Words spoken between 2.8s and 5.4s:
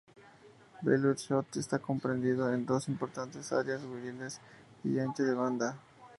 importantes áreas, wireless y Ancho de